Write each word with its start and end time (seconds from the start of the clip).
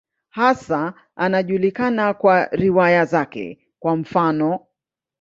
Hasa 0.29 0.93
anajulikana 1.15 2.13
kwa 2.13 2.45
riwaya 2.45 3.05
zake, 3.05 3.59
kwa 3.79 3.95
mfano. 3.95 4.59